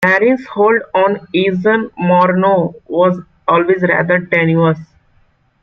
[0.03, 4.79] Nairn's hold on Eden-Monaro was always rather tenuous.